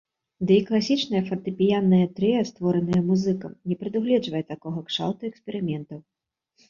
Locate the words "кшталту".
4.89-5.21